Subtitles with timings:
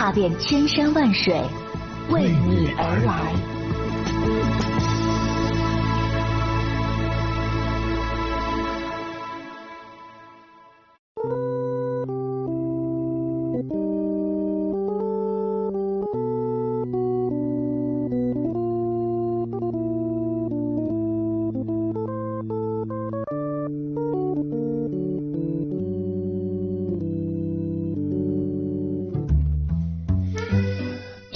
[0.00, 1.38] 踏遍千山万水，
[2.08, 3.59] 为你而来。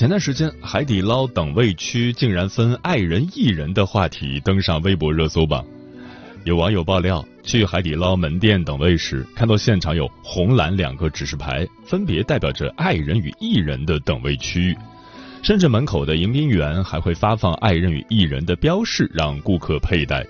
[0.04, 5.64] 前段时间，海底捞等位区竟然分爱人、艺人的话题登上微博热搜榜。
[6.44, 14.76] 有网友爆料，去海底捞门店等位时，看到现场有红蓝两个指示牌，分别代表着爱人与艺人的等位区域，
[15.42, 20.22] 甚至门口的迎宾员还会发放爱人与艺人的标识，让顾客佩戴。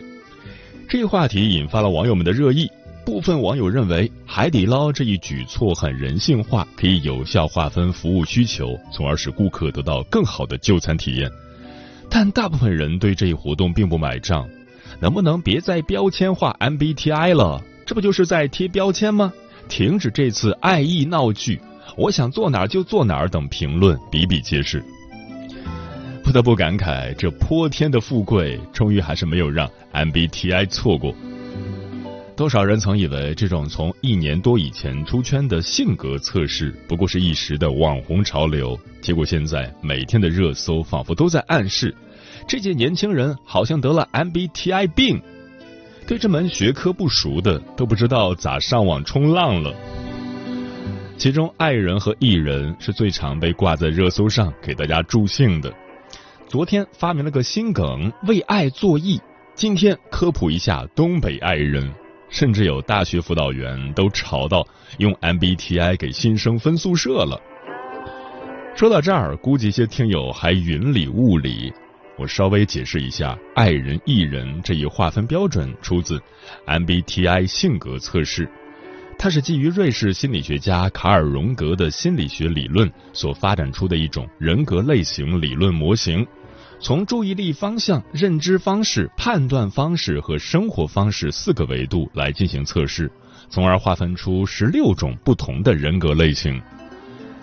[0.89, 2.71] 这一话题引发了网友们的热议。
[3.05, 11.31] 部分网友认为，海底捞这一举措很人性化，可以有效划分服务需求，从而使顾客得到更好的就餐体验。
[12.09, 14.49] 但大部分人对这一活动并不买账，
[15.01, 17.63] 能不能别再标签化 MBTI 了？
[17.85, 19.33] 这不就是在贴标签吗？
[19.69, 21.61] 停止这次爱意闹剧，
[21.97, 24.83] 我想坐哪儿就坐哪儿等评论比比皆是。
[26.23, 31.15] 不得不感慨，这泼天的富贵，终于还是没有让 MBTI 错过。
[32.37, 41.95] 多少人曾以为这种从一年多以前出圈的性格测试不过是一时的网红潮流，结果现在每天的热搜仿佛都在暗示，
[42.49, 45.23] 这届年轻人好像得了 MBTI 病。
[46.09, 49.73] 对这门学科不熟的都不知道咋上网冲浪了。
[51.17, 55.73] 其中，爱人和艺人是最常被挂在热搜上给大家助兴的。
[56.49, 59.21] 昨天发明了个新梗“为爱作艺”，
[59.55, 61.89] 今天科普一下东北爱人。
[62.35, 64.67] 甚至有大学辅导员都吵到
[64.99, 67.41] 用 MBTI 给新生分宿舍了。
[68.75, 71.73] 说到这儿，估计一些听友还云里雾里。
[72.19, 76.21] 我稍微解释一下，爱人、艺人这一划分标准出自
[76.67, 78.51] MBTI 性格测试，
[79.17, 86.27] 它是基于瑞士心理学家卡尔荣格的心理学理论所发展出的一种人格类型理论模型。
[86.85, 93.11] 从注意力方向、认知方式、判断方式和生活方式四个维度来进行测试，
[93.49, 96.61] 从而划分出十六种不同的人格类型。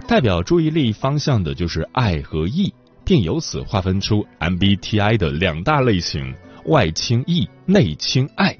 [0.07, 2.71] 代表注意力方向的就是爱和意，
[3.03, 6.31] 并由此划分出 MBTI 的两大类型：
[6.65, 8.55] 外倾意、内倾爱。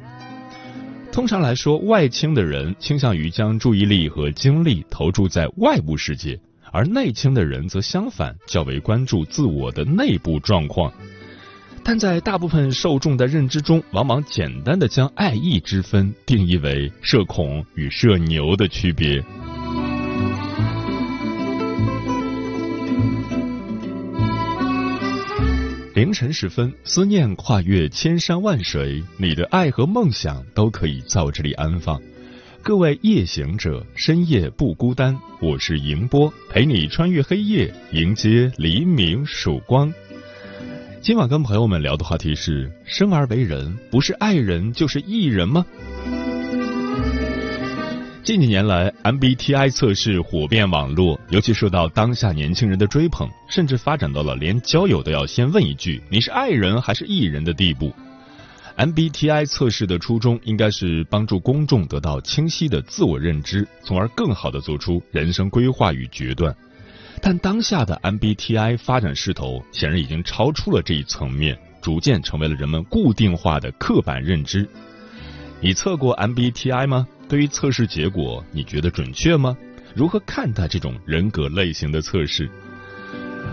[1.12, 6.40] 通常来说，外倾的人倾向于将注意力和精力投注在外部世界。
[6.72, 10.92] 而内倾的人则相反，较为关注自我的内部状况。
[11.84, 19.24] 但在大部分受众的认知中，往往简单的将爱意之分定义为社恐与社牛的区别。
[25.94, 32.02] 凌晨时分，思念跨越千山万水，你的爱和梦想都可以在这里安放。
[32.64, 35.18] 各位夜行者，深夜不孤单。
[35.42, 39.92] 我是迎波，陪你穿越黑夜，迎接黎明曙光。
[41.02, 45.66] 今晚跟朋友们聊的话题是：生而为人，不是爱人就是艺人吗？
[48.24, 57.92] 近几年来，MBTI 测试火遍网络，尤其受到当下年轻人的追捧，甚至发展到了连交友都要先问一句“你是爱人还是艺人”的地步。
[58.82, 66.56] MBTI 测试的初衷应该是帮助公众得到清晰的自我认知，从而更好的做出人生规划与决断。
[67.22, 74.68] 但当下的 MBTI 发展势头显然已经超出了这一层面，逐渐成为了人们固定化的刻板认知。
[75.60, 77.08] 你测过 MBTI 吗？
[77.30, 79.56] 对于测试结果，你觉得准确吗？
[79.94, 82.50] 如何看待这种人格类型的测试？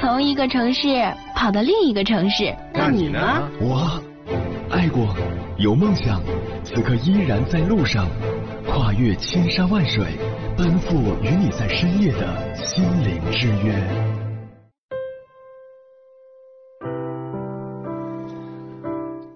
[0.00, 0.80] 从一个城市
[1.36, 2.56] 跑到另一个城市。
[2.72, 3.20] 那你呢？
[3.60, 4.02] 我
[4.70, 5.14] 爱过，
[5.58, 6.22] 有梦想，
[6.64, 8.08] 此刻依然在路上，
[8.66, 10.06] 跨越千山万水，
[10.56, 13.74] 奔赴与你在深夜的心灵之约。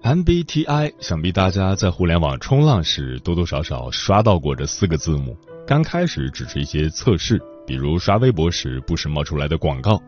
[0.01, 5.37] MBTI，想必大家在互联网冲浪时多多少少刷到过这四个字母。
[5.67, 9.99] 刚开始只是一些测试，比如刷微博时不时冒出来的广告，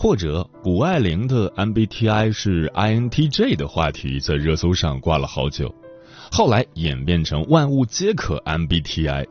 [0.00, 5.74] 或者谷爱凌的 MBTI 是 INTJ 的话题在热搜上挂了好久。
[6.30, 9.26] 后来演变成万物皆可 MBTI，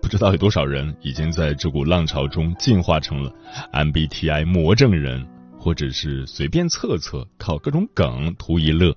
[0.00, 3.34] 不知道有多少人已经在这股浪潮中进化成了
[3.72, 5.26] MBTI 魔怔人，
[5.58, 8.94] 或者是随便测测，靠各种梗图一乐。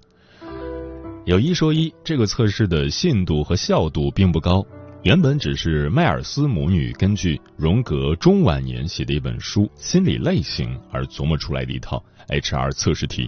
[1.25, 4.63] 有一说一，这个测试的信度和效度并不高。
[5.03, 13.27] 原本只是迈尔斯母女根据荣格中晚年写的一本书《心理类型》而琢磨出来的一套 HR 测试题，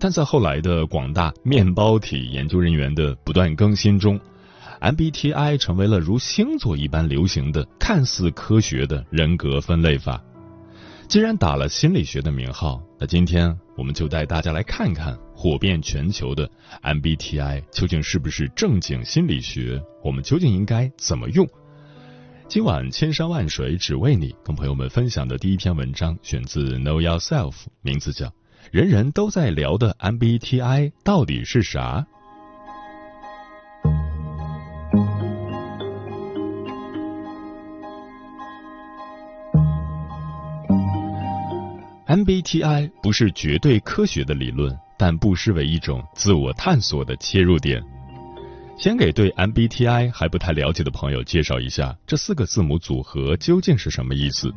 [0.00, 4.18] 但在后来的广大面包体研究人员的不断更新中
[4.80, 10.20] ，MBTI 成为了如星座一般流行的看似科学的人格分类法。
[11.06, 15.16] 既然打了心理学的名号，那今天我们就带大家来看看。
[15.32, 16.50] 火遍全球的
[16.82, 19.80] MBTI 究竟是不是正经心理学？
[20.02, 21.48] 我们究竟应该怎么用？
[22.48, 28.26] 今晚千山万水只为你，跟朋友们分享的第一篇文章选自 Know Yourself，名字叫
[28.72, 32.04] 《人人都在聊的 MBTI 到底是啥》。
[42.08, 44.76] MBTI 不是绝对科学的理论。
[45.00, 47.80] 但不失为一种自我探索的切入点。
[48.76, 54.52] 先给对 MBTI 还不太了解的朋友介绍一下这四个字母组合究竟是什么意思。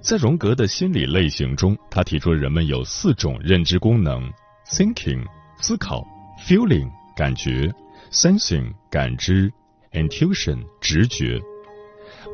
[0.00, 4.28] 在荣格的心理类型中，他提出人们有四种认知功能
[4.66, 5.24] ：thinking
[5.60, 6.04] 思考
[6.46, 7.72] ，feeling 感觉
[8.10, 9.52] ，sensing 感知
[9.92, 11.40] ，intuition 直觉。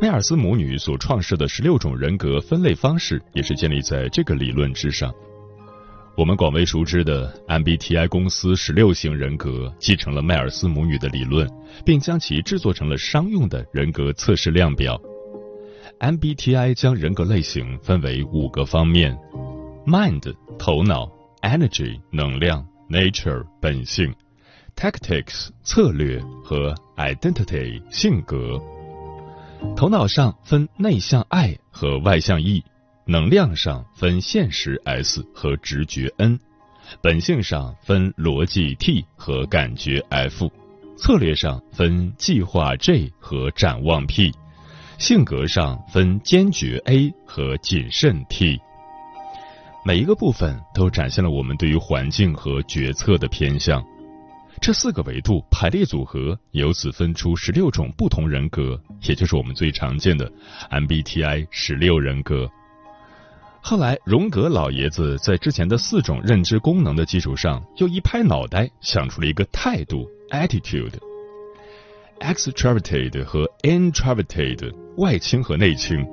[0.02, 5.12] 迈尔斯母女所创设的十六种人格分类方式，也是建立在这个理论之上。
[6.16, 11.46] 我们广为熟知的 MBTI 公司十六型人格继承了迈尔斯母女的理论，
[11.84, 14.98] 并将其制作成了商用的人格测试量表。
[15.98, 19.14] MBTI 将人格类型分为五个方面
[19.86, 21.12] ：Mind 头脑
[21.42, 24.14] ，Energy 能量，Nature 本性
[24.74, 28.58] ，Tactics 策略和 Identity 性格。
[29.76, 32.62] 头脑上分内向爱和外向 E。
[33.06, 36.38] 能量上分现实 S 和直觉 N，
[37.02, 40.48] 本性上分逻辑 T 和感觉 F，
[40.96, 44.32] 策略上分计划 J 和展望 P，
[44.98, 48.60] 性格上分坚决 A 和谨慎 T。
[49.84, 53.84] 每一个部分都展现了我们对于环境和决策的偏向。
[54.60, 60.30] 这四个维度排列组合，由此分出十六种不同人格，也就是我们最常见的
[60.70, 62.46] MBTI 十六人格。
[63.62, 70.92] 后来，荣格老爷子在之前的四种认知功能的基础上，又一拍脑袋想出了一个态度 （attitude）、
[72.20, 76.06] extraverted 和 introverted 外倾和内倾。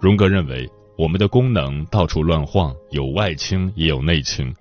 [0.00, 0.66] 荣格认为，
[1.02, 4.54] 我们的功能到处乱晃，有外倾也有内倾。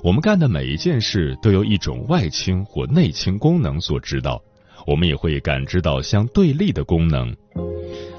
[0.00, 4.40] 我们干的每一件事都由一种外倾或内倾功能所指导，
[4.86, 7.34] 我们也会感知到相对立的功能。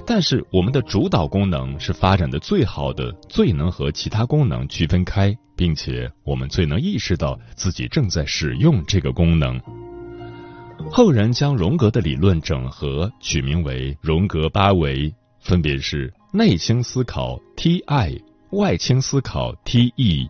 [0.05, 9.57] 但是我们的主导功能是发展的最好的，最能和其他功能区分开，并且我们最能意识到自己正在使用这个功能。
[10.91, 15.09] 后人将荣格的理论整合，取名为荣格八维，
[15.39, 18.21] 分别是内倾思考 T-I、
[18.51, 20.29] 外倾思考 T-E、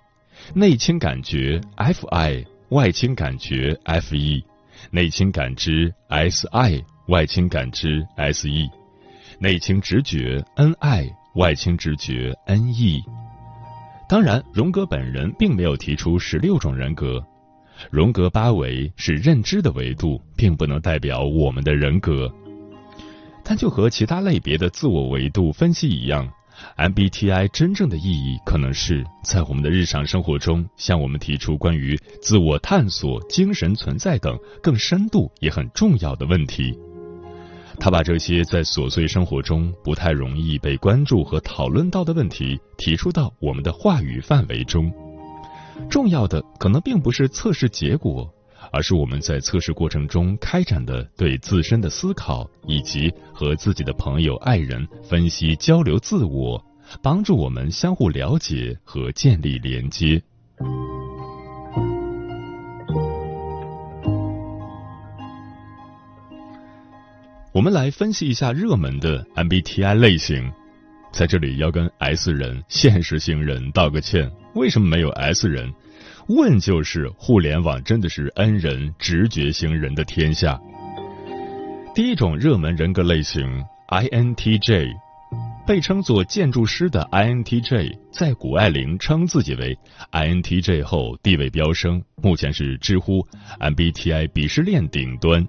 [0.54, 4.42] 内倾感觉 F-I、外倾感觉 F-E、
[4.92, 8.70] 内倾感知 S-I、外倾感知 S-E。
[9.40, 13.04] 内倾直觉 N I，外倾直觉 N E。
[14.08, 17.22] 当然，荣格本人并没有提出十六种人格。
[17.92, 22.34] 荣格八维是认知的维度，并不能代表我们的人格。
[23.50, 26.32] 但就和其他类别的自我维度分析一样
[26.78, 36.78] MBTI 真正的意义，可能是在我们的日常生活中，向我们提出关于自我探索、精神存在等更深度也很重要的问题。
[37.80, 44.94] 他把这些在琐碎生活中不太容易被关注和讨论到的问题，提出到我们的话语范围中。
[45.90, 48.32] 重要的可能并不是测试结果。
[48.72, 56.64] 而是我们在测试过程中开展的对自身的思考，以及和自己的朋友、爱人分析、交流自我，
[57.02, 60.22] 帮助我们相互了解和建立连接。
[67.52, 70.50] 我们来分析一下热门的 MBTI 类型，
[71.12, 75.74] 在这里要跟 S 人、现实型人道个歉，为什么没有 S 人？
[76.30, 80.60] 问就是互联网真的是恩人直觉型人的天下。
[81.96, 84.92] 第一种热门人格类型 INTJ，
[85.66, 89.76] 被称作建筑师的 INTJ，在谷爱凌称自己为
[90.12, 93.26] INTJ 后地位飙升，目前是知乎
[93.60, 95.48] MBTI 鄙视链顶端。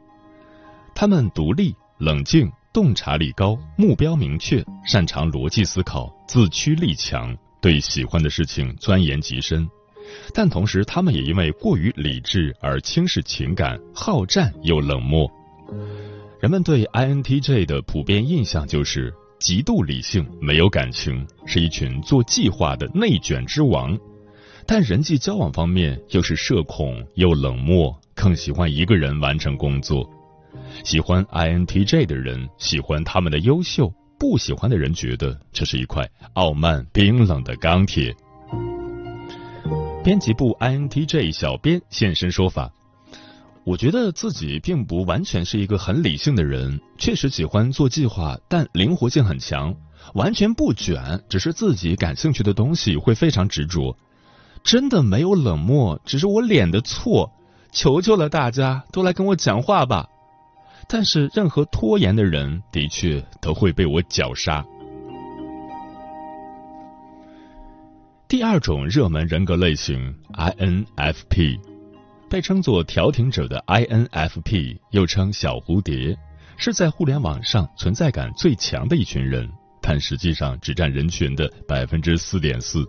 [0.95, 9.69] 他们独立、冷静、洞察力高、目标明确、擅长逻辑思考、自驱力强，对喜欢的事情钻研极深。
[10.33, 15.31] 但同时，他们也因为过于理智而轻视情感，好战又冷漠。
[16.41, 23.99] 人们对 INTJ 的普遍印象就是极度理性，没有感情，是一群做计划的内卷之王。
[24.67, 30.09] 但人际交往方面又是社恐又冷漠，更喜欢一个人完成工作。
[30.85, 38.15] 喜欢 INTJ 的人喜欢他们的优秀，不喜欢的人觉得这是一块傲慢冰冷的钢铁。
[40.03, 42.73] 编辑部 INTJ 小编现身说法
[43.65, 49.75] ：“我觉得自己并不完全是一个很理性的人，确实喜欢做计划，但灵活性很强，
[50.15, 53.95] 完全不卷，只是自己感兴趣的东西会非常执着。
[54.65, 57.31] 真的没有冷漠，只是我脸的错，
[57.71, 60.09] 求求了大家都来跟我讲话吧。
[60.89, 64.65] 但是任何拖延的人，的确都会被我绞杀。”
[68.31, 71.59] 第二种热门人格类型 INFP，
[72.31, 76.17] 被称作调停者的 INFP，又称小蝴蝶，
[76.57, 79.51] 是在互联网上存在感最强的一群人，
[79.83, 82.87] 但实际上只占人群的百分之四点四。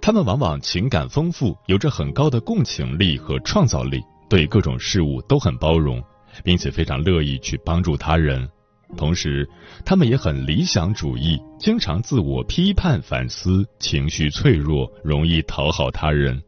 [0.00, 6.02] 他们往往情感丰富，有着很高的共情力和创造力，对各种事物都很包容，
[6.42, 8.48] 并且非常乐意去帮助他人。
[8.96, 9.48] 同时，
[9.84, 16.42] 他们也很理想主义，经常自我批判反思，情绪脆弱，容易讨好他人。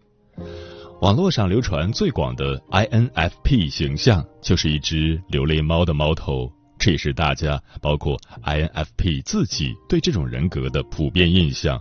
[1.01, 11.81] 网络上流传最广的 INFP 形象就是一只流泪猫的猫头，这也是大家包括 INFP 自己对这种人格的普遍印象。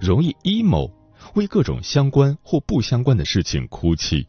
[0.00, 0.90] 容易 emo，
[1.34, 4.26] 为各种相关或不相关的事情哭泣，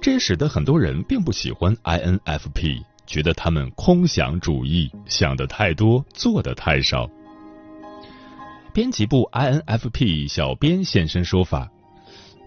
[0.00, 2.82] 这也使得很多人并不喜欢 INFP。
[3.08, 7.08] 觉得他们空想主义，想的太多，做的太少。
[8.74, 11.70] 编辑部 INFP 小编现身说法，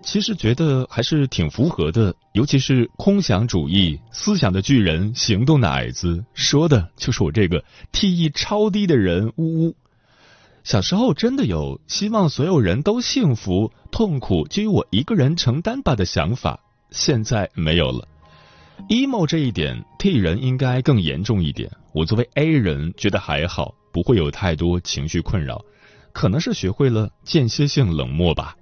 [0.03, 9.33] 其实觉得还是挺符合的，尤其是空想主义，思想的巨人，行动的矮子，说的就是我这个 T E 超低的人。
[9.35, 9.75] 呜呜，
[10.63, 16.59] 小时候真的有希望所有人都幸福，痛苦就由我一个人承担吧的想法，
[16.91, 18.07] 现在没有了。
[18.89, 21.69] Emo 这一点，T 人应该更严重一点。
[21.93, 25.63] 我作为 A 人，觉得还好，不会有太多情绪困扰，
[26.11, 28.55] 可能是学会了间歇性冷漠吧。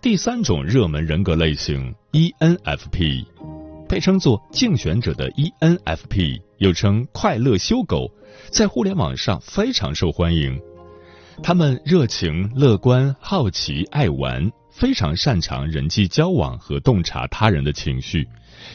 [0.00, 3.24] 第三种热门人格类型 ENFP，
[3.88, 8.10] 被称作竞选者的 ENFP，又称快乐修狗，
[8.50, 10.60] 在互联网上非常受欢迎。
[11.42, 14.50] 他们热情、乐观、好奇、爱玩。
[14.80, 18.26] 非常擅长人际交往和洞察他人的情绪，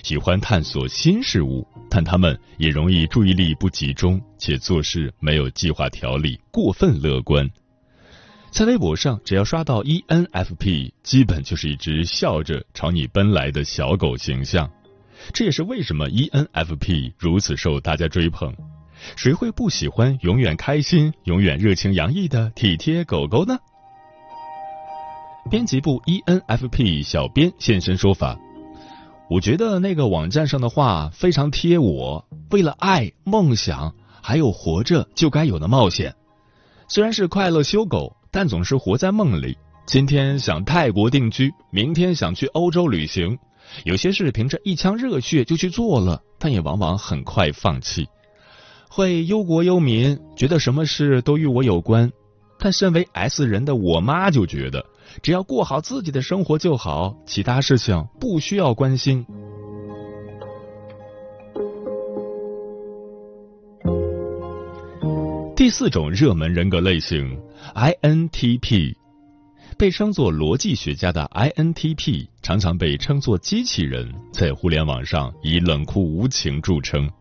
[0.03, 7.49] 喜欢探索新事物，但他们也容易注意力不集中，且做事没有计划条理，过分乐观。
[8.51, 14.69] 在微博上，只要刷到 ENFP，基本就是一只笑着朝你奔来的小狗形象。
[15.33, 18.55] 这也是为什么 ENFP 如此受大家追捧。
[19.15, 23.57] 谁会不喜欢永远开心、永远热情洋溢的体贴狗狗呢？
[25.47, 28.35] 编辑部 ENFP 小编现身说法，
[29.29, 32.25] 我觉得那个网站上的话非常贴我。
[32.49, 36.15] 为了爱、梦想，还有活着就该有的冒险。
[36.87, 39.55] 虽然是快乐修狗，但总是活在梦里。
[39.85, 43.37] 今天想泰国定居，明天想去欧洲旅行。
[43.83, 48.07] 有些事凭着一腔热血就去做了，但也往往很快放弃。
[48.89, 52.11] 会忧国忧民，觉得什么事都与我有关。
[52.57, 54.83] 但身为 S 人的我妈就觉得，
[55.21, 59.25] 只要过好自己的生活就好，其他事情不需要关心。
[65.55, 67.39] 第四种热门人格类型
[67.73, 68.95] ，INTP。
[69.77, 77.11] 被称作逻辑学家的 INTP 常常被称作机器人，在互联网上以冷酷无情著称。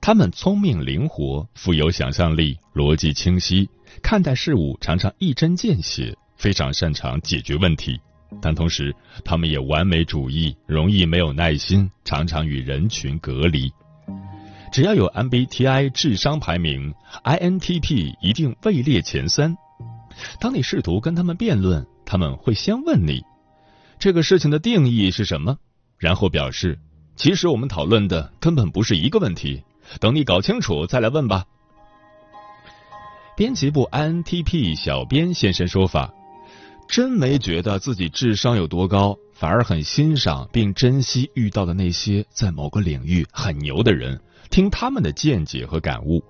[0.00, 3.68] 他们聪明灵活，富有想象力，逻辑清晰，
[4.02, 7.98] 看待事物常常一针见血，非常擅长解决问题。
[8.42, 13.72] 但同时，他们也完美主义，容易没有耐心，常常与人群隔离。
[14.70, 16.92] 只要有 MBTI 智商排名
[17.24, 19.56] ，INTP 一定位列前三。
[20.38, 23.22] 当你试图跟他们辩论，他们会先问你
[23.98, 25.56] 这个事情的定义是什么，
[25.96, 26.78] 然后表示
[27.16, 29.64] 其实我们讨论的根本不是一个问题，
[29.98, 31.46] 等你搞清楚再来问吧。
[33.34, 36.12] 编辑部 INTP 小编现身说法，
[36.88, 46.22] 真没觉得自己智商有多高，反而很欣赏并珍惜遇到的那些在某个领域很牛的人，听他们的见解和感悟。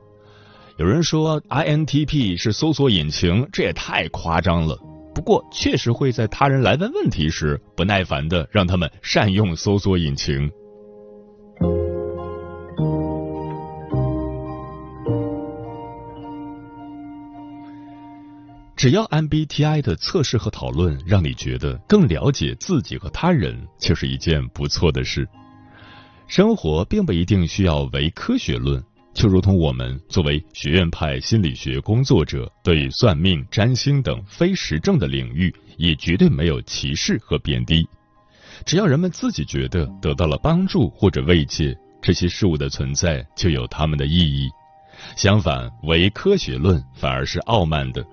[0.79, 4.79] 有人说 INTP 是搜索引擎，这也太夸张了。
[5.15, 10.51] 不过，确实会在他人来问问题时，不耐烦的让他们善用搜索引擎。
[18.85, 25.27] 只要 MBTI 的测试和讨论让你觉得更了解自己和他人，就是一件不错的事。
[26.27, 28.85] 生活并不一定需要唯科学论。
[29.15, 37.89] 就如同我们作为学院派心理学工作者，对算命、占星等非实证的领域，也绝对没有歧视和贬低。
[38.67, 44.51] 只要人们自己觉得得到了帮助或者慰藉，这些事物的存在就有他们的意义。
[45.17, 48.05] 相反，唯科学论反而是傲慢的。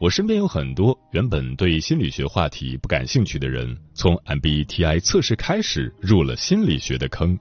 [0.00, 7.38] 我身边有很多原本对心理学话题不感兴趣的人，从 MBTI 测试开始入了心理学的坑。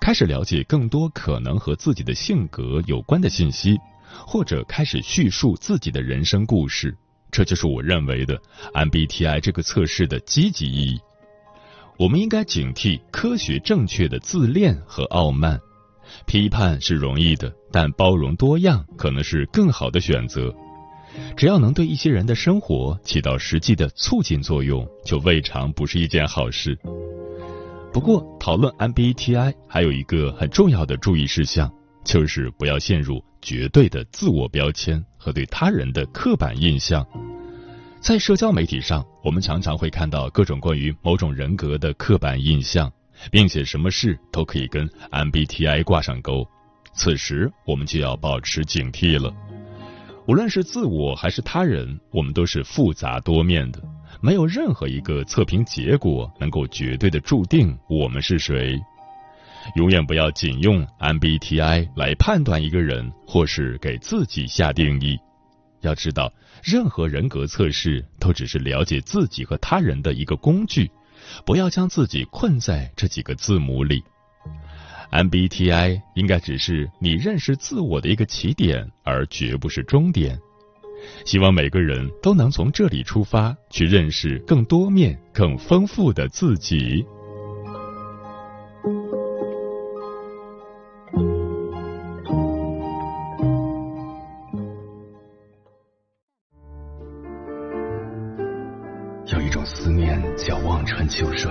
[0.00, 3.78] 开始了解更多可能和自己的性格有关的信息，
[4.26, 6.96] 或者开始叙述自己的人生故事，
[7.30, 8.40] 这就是我认为的
[8.74, 11.00] MBTI 这个测试的积极意义。
[11.98, 15.60] 我们应该警惕科学正确的自恋和傲慢。
[16.26, 20.54] 批判是容易的，但包容多样可能是更好的选择。
[21.36, 26.78] 只要能对一些人的生活起到实际的促进作用，就未尝不是一件好事。
[27.92, 31.72] 不过，讨论 MBTI 还有一个很重要的注意事项，
[32.04, 37.04] 就是不要陷入绝对的自我标签和对他人的刻板印象。
[38.00, 42.90] 在社交媒体上，我们常常会看到各种关于某种人格的刻板印象，
[43.30, 46.46] 并且什么事都可以跟 MBTI 挂上钩。
[46.94, 49.34] 此时，我们就要保持警惕了。
[50.26, 53.82] 无论是自我还是他人，我们都是复杂多面的。
[54.20, 58.78] 没有任何一个测评结果能够绝对的注定我们是谁。
[59.76, 65.18] 永远不要仅用 MBTI 来判断一个人，或是给自己下定义。
[65.80, 70.90] 要知道，任何人格测试都只是了解自己和他人的一个工具，
[71.44, 74.02] 不要将自己困在这几个字母里。
[75.10, 80.38] MBTI 应该只是你认识自我的一个起点，而绝不是终点。
[81.24, 87.04] 希望每个人都能从这里出发，去认识更多面、更丰富的自己。
[99.32, 101.50] 有一种思念叫望穿秋水，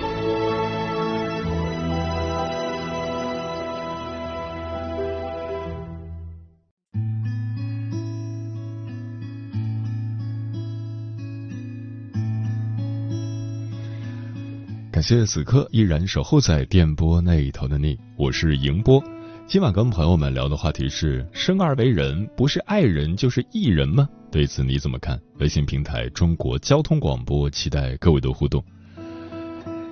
[15.11, 19.03] 谢此刻依然守候在电波那一头的你，我是迎波。
[19.45, 24.07] 今晚跟朋友们聊的话题是：生而为人，不是爱人就是艺人吗？
[24.31, 25.19] 对此你怎么看？
[25.39, 28.63] 微信平台中国交通广播，期待各位的互动。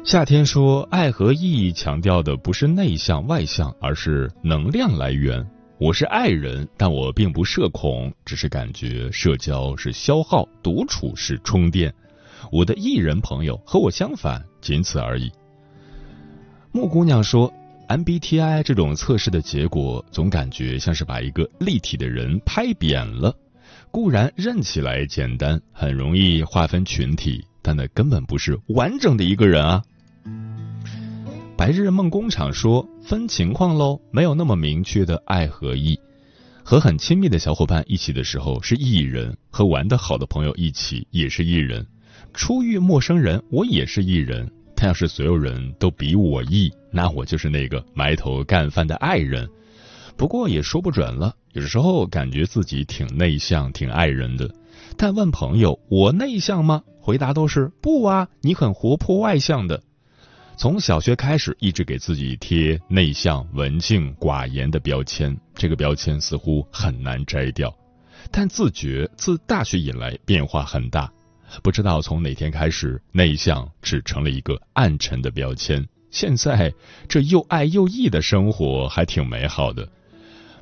[0.05, 5.45] 夏天说，爱和意义强调的不是内向外向，而是能量来源。
[5.81, 11.93] 我是爱人，但我并不社恐，只是感觉社交是消耗，独处是充电。
[12.53, 15.31] 我的艺人朋友和我相反，仅此而已。
[16.71, 17.51] 木姑娘说
[17.87, 23.35] ：“MBTI 这种测试的结果，总感觉像是把一个立体的人拍扁了。
[23.91, 29.83] 固然认起来简单，很容易划分群体，但那根本不是完整的一个人啊。”
[31.57, 35.99] 白日梦工厂说：“分情况喽，没有那么明确的爱和义。
[36.63, 41.85] 和很亲密的小伙伴一起的时候是艺人，和玩的好的朋友一起也是艺人。
[42.39, 49.45] 初遇陌生人，我也是艺人。”他要是所有人都比我义，那我就是那个埋头干饭的爱人。
[50.15, 54.49] 不过也说不准了，有时候感觉自己挺内向、挺爱人的。
[54.95, 56.81] 但问朋友我内向吗？
[57.01, 59.83] 回答都是不啊，你很活泼外向的。
[60.55, 67.75] 从小学开始，一直给自己贴内向、文静、寡言的标签，这个标签似乎很难摘掉。
[68.31, 71.11] 但自觉自大学以来变化很大。
[71.63, 75.87] 不知道从哪天开始，内向只成了一个暗沉的标签。
[76.11, 76.73] 现在
[77.07, 79.87] 这又爱又义的生活还挺美好的。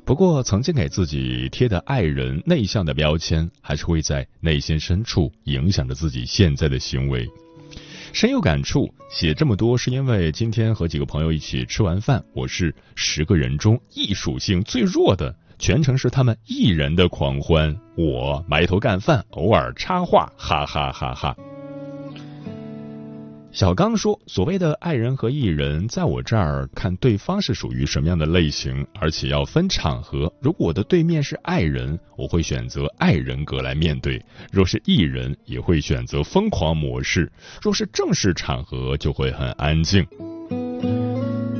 [0.04, 7.28] 不过，曾经给自己贴的爱人内向的标签，还是会在内心深处影响着自己现在的行为。
[8.14, 15.36] 深有感触，写这么多是因为今天和几个朋友一起吃完饭，我是十个人中艺属性最弱的。
[15.58, 21.36] 全程是他们一人的狂欢，我埋头干饭，偶尔插话，哈哈哈哈。
[23.50, 30.32] 小刚说：“所谓的爱人和艺人，在我这儿看对方是属于什么样的类型，而且要分场合。
[30.40, 34.20] 如果我的对面是爱人，我会选择爱人格来面对；
[34.52, 37.26] 若是艺人，也会选择疯狂模式；
[37.60, 40.06] 若是正式场合，就会很安静。”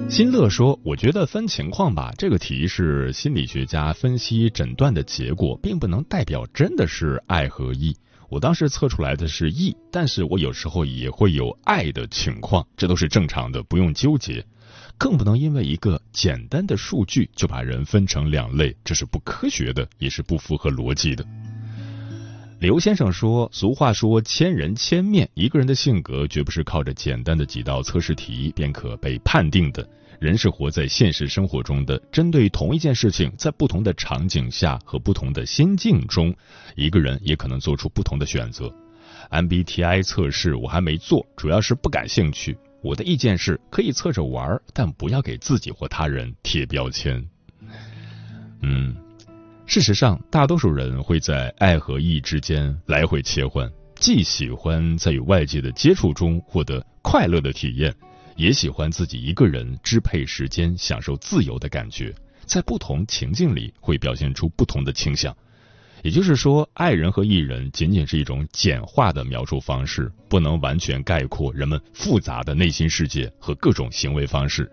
[0.08, 7.94] 新乐说：“我觉得分情况吧，这个题是心理学家分析诊断的结果，并不能代表真的是爱和义。
[8.30, 14.42] 我当时测出来的是义，但是我有时候也会有爱的情况，这都是正常的，不用纠结。
[14.96, 21.22] 更不能因为一个简单的数据就把人分成两类，这是不科学的，也是不符合逻辑的。”
[22.60, 29.88] 刘先生说：“俗话说千人千面，一个人的性格绝不是靠着简单的几道测试题便可被判定的。
[30.18, 36.34] 人是活在现实生活中的，针对同一件事情，在不同的场景下和不同的心境中，
[36.74, 38.74] 一个人也可能做出不同的选择。
[39.30, 42.58] MBTI 测试我还没做，主要是不感兴趣。
[42.82, 47.24] 我的意见是可以测着玩，但不要给自己或他人贴标签。”
[48.62, 48.96] 嗯。
[49.68, 57.94] 事实上，大多数人会在爱和义之间来回切换，既喜欢在与外界的接触中获得快乐的体验，
[58.34, 62.14] 也喜欢自己一个人支配时间、享受自由的感觉。
[62.46, 65.36] 在不同情境里，会表现出不同的倾向。
[66.02, 74.66] 也就是说，爱人和艺人仅仅是一种简化的描述方式，不能完全概括人们复杂的内心世界和各种行为方式。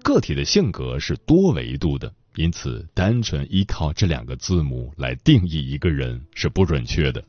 [0.00, 2.12] 个体的性格是多维度的。
[2.34, 7.22] 因此，单纯依靠这两个字母来定义一个人是不准确的。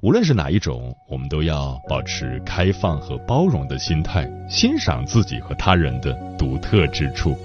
[0.00, 7.36] 无论是哪一种，我们都要保持开放和包容的心态，欣赏自己和他人的独特之处。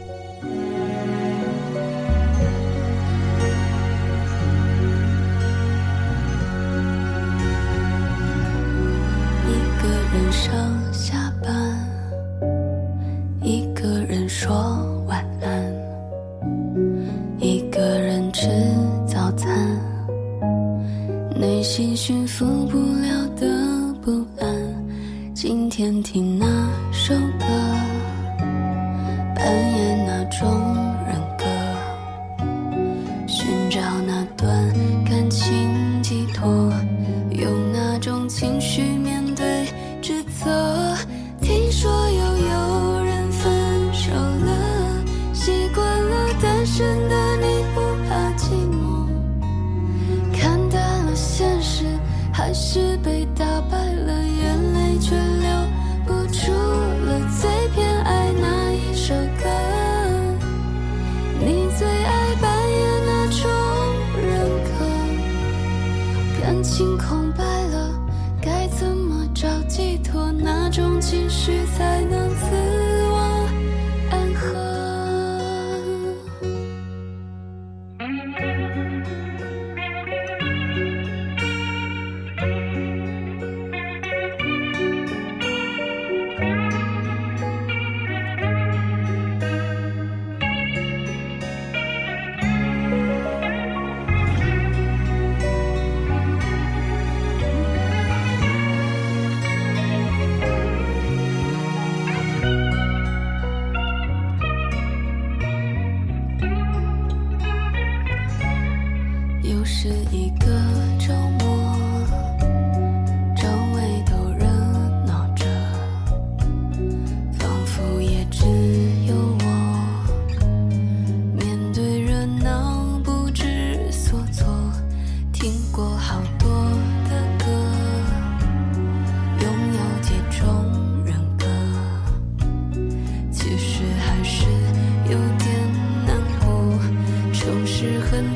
[9.45, 11.26] 一个人上下
[33.87, 34.86] 到那段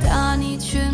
[0.04, 0.91] 但，你却